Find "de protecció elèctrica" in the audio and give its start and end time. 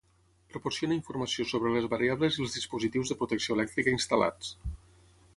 3.13-3.93